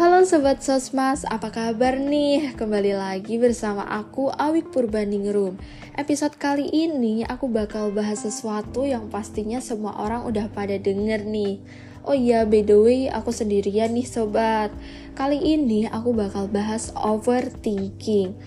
[0.00, 2.56] Halo Sobat Sosmas, apa kabar nih?
[2.56, 5.60] Kembali lagi bersama aku Awik Purbaningrum
[5.92, 11.60] Episode kali ini aku bakal bahas sesuatu yang pastinya semua orang udah pada denger nih.
[12.00, 14.72] Oh iya, by the way, aku sendirian nih sobat.
[15.12, 18.40] Kali ini aku bakal bahas overthinking.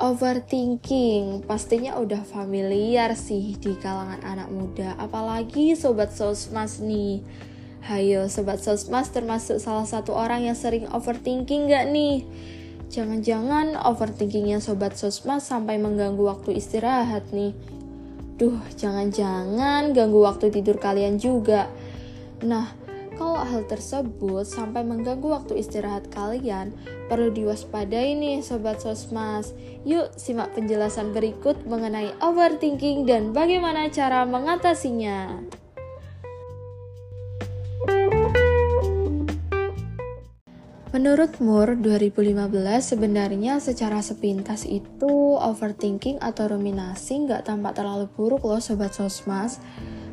[0.00, 7.20] Overthinking pastinya udah familiar sih di kalangan anak muda Apalagi Sobat Sosmas nih
[7.84, 12.24] Hayo Sobat Sosmas termasuk salah satu orang yang sering overthinking gak nih?
[12.86, 17.52] Jangan-jangan overthinkingnya Sobat Sosmas sampai mengganggu waktu istirahat nih.
[18.36, 21.72] Duh, jangan-jangan ganggu waktu tidur kalian juga.
[22.44, 22.68] Nah,
[23.16, 26.76] kalau hal tersebut sampai mengganggu waktu istirahat kalian,
[27.08, 29.56] perlu diwaspadai nih Sobat Sosmas.
[29.88, 35.40] Yuk simak penjelasan berikut mengenai overthinking dan bagaimana cara mengatasinya.
[41.06, 42.50] Menurut Moore 2015
[42.82, 49.62] sebenarnya secara sepintas itu overthinking atau ruminasi nggak tampak terlalu buruk loh sobat sosmas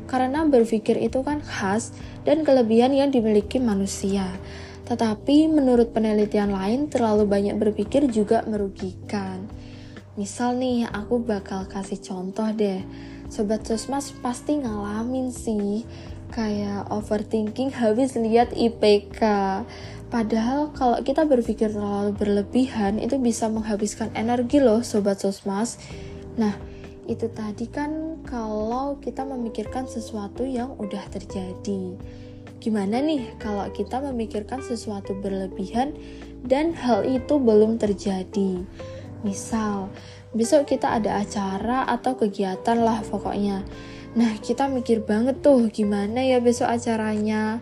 [0.06, 1.90] karena berpikir itu kan khas
[2.22, 4.22] dan kelebihan yang dimiliki manusia.
[4.86, 9.50] Tetapi menurut penelitian lain terlalu banyak berpikir juga merugikan.
[10.14, 12.86] Misal nih aku bakal kasih contoh deh.
[13.26, 15.82] Sobat sosmas pasti ngalamin sih
[16.32, 19.20] kayak overthinking habis lihat IPK
[20.14, 25.74] Padahal kalau kita berpikir terlalu berlebihan itu bisa menghabiskan energi loh sobat sosmas.
[26.38, 26.54] Nah,
[27.10, 31.98] itu tadi kan kalau kita memikirkan sesuatu yang udah terjadi.
[32.62, 35.98] Gimana nih kalau kita memikirkan sesuatu berlebihan
[36.46, 38.62] dan hal itu belum terjadi?
[39.26, 39.90] Misal,
[40.30, 43.66] besok kita ada acara atau kegiatan lah pokoknya.
[44.14, 47.58] Nah, kita mikir banget tuh gimana ya besok acaranya?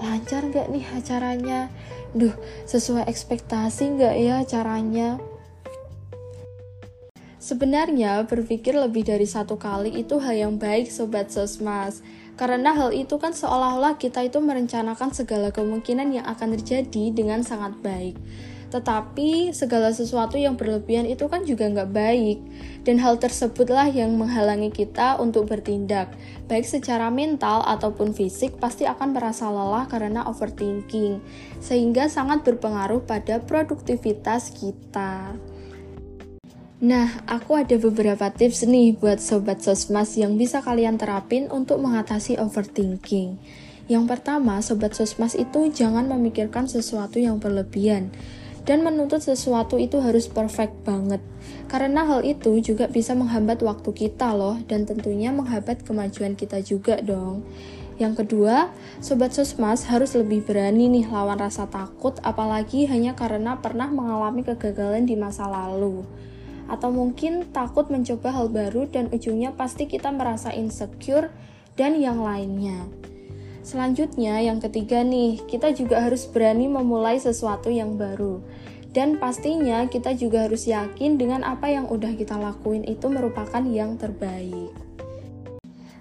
[0.00, 1.68] Lancar gak nih acaranya?
[2.16, 2.32] Duh
[2.64, 5.20] sesuai ekspektasi gak ya acaranya?
[7.36, 12.00] Sebenarnya berpikir lebih dari satu kali itu hal yang baik Sobat Sosmas.
[12.40, 17.76] Karena hal itu kan seolah-olah kita itu merencanakan segala kemungkinan yang akan terjadi dengan sangat
[17.84, 18.16] baik
[18.70, 22.38] tetapi segala sesuatu yang berlebihan itu kan juga nggak baik.
[22.86, 26.14] Dan hal tersebutlah yang menghalangi kita untuk bertindak.
[26.46, 31.18] Baik secara mental ataupun fisik pasti akan merasa lelah karena overthinking.
[31.58, 35.34] Sehingga sangat berpengaruh pada produktivitas kita.
[36.80, 42.40] Nah, aku ada beberapa tips nih buat sobat sosmas yang bisa kalian terapin untuk mengatasi
[42.40, 43.36] overthinking.
[43.90, 48.14] Yang pertama, sobat sosmas itu jangan memikirkan sesuatu yang berlebihan
[48.70, 51.18] dan menuntut sesuatu itu harus perfect banget.
[51.66, 57.02] Karena hal itu juga bisa menghambat waktu kita loh dan tentunya menghambat kemajuan kita juga
[57.02, 57.42] dong.
[57.98, 58.70] Yang kedua,
[59.02, 65.02] sobat sosmas harus lebih berani nih lawan rasa takut apalagi hanya karena pernah mengalami kegagalan
[65.02, 66.06] di masa lalu.
[66.70, 71.34] Atau mungkin takut mencoba hal baru dan ujungnya pasti kita merasa insecure
[71.74, 72.86] dan yang lainnya.
[73.60, 78.40] Selanjutnya, yang ketiga nih, kita juga harus berani memulai sesuatu yang baru.
[78.90, 83.94] Dan pastinya kita juga harus yakin dengan apa yang udah kita lakuin itu merupakan yang
[83.94, 84.74] terbaik.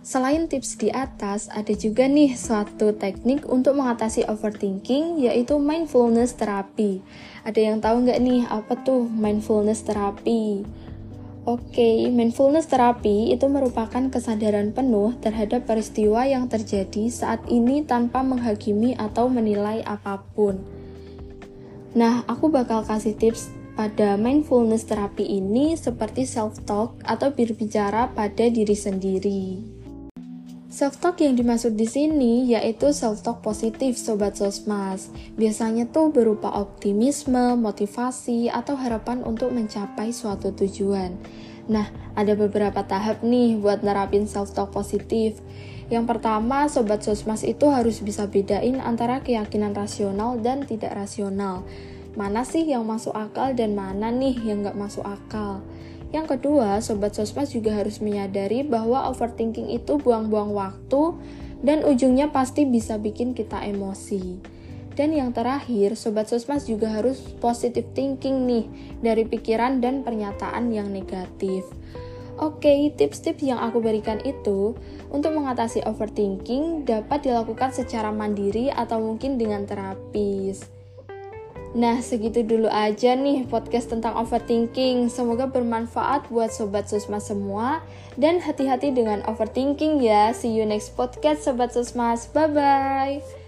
[0.10, 7.06] Selain tips di atas, ada juga nih suatu teknik untuk mengatasi overthinking, yaitu mindfulness terapi.
[7.46, 10.66] Ada yang tahu nggak nih apa tuh mindfulness terapi?
[11.50, 18.22] Oke, okay, mindfulness terapi itu merupakan kesadaran penuh terhadap peristiwa yang terjadi saat ini tanpa
[18.22, 20.62] menghakimi atau menilai apa pun.
[21.98, 28.78] Nah, aku bakal kasih tips pada mindfulness terapi ini seperti self-talk atau berbicara pada diri
[28.78, 29.79] sendiri.
[30.70, 35.10] Self-talk yang dimaksud di sini yaitu self-talk positif Sobat Sosmas.
[35.34, 41.18] Biasanya tuh berupa optimisme, motivasi, atau harapan untuk mencapai suatu tujuan.
[41.74, 45.42] Nah, ada beberapa tahap nih buat nerapin self-talk positif.
[45.90, 51.66] Yang pertama, Sobat Sosmas itu harus bisa bedain antara keyakinan rasional dan tidak rasional.
[52.14, 55.66] Mana sih yang masuk akal dan mana nih yang nggak masuk akal.
[56.10, 61.14] Yang kedua, Sobat Sosmas juga harus menyadari bahwa overthinking itu buang-buang waktu
[61.62, 64.42] dan ujungnya pasti bisa bikin kita emosi.
[64.98, 68.66] Dan yang terakhir, Sobat Sosmas juga harus positive thinking nih
[69.06, 71.64] dari pikiran dan pernyataan yang negatif.
[72.40, 74.72] Oke, tips-tips yang aku berikan itu
[75.12, 80.79] untuk mengatasi overthinking dapat dilakukan secara mandiri atau mungkin dengan terapis.
[81.70, 85.06] Nah, segitu dulu aja nih podcast tentang overthinking.
[85.06, 87.86] Semoga bermanfaat buat sobat Susmas semua
[88.18, 90.34] dan hati-hati dengan overthinking ya.
[90.34, 92.26] See you next podcast sobat Susmas.
[92.34, 93.39] Bye bye.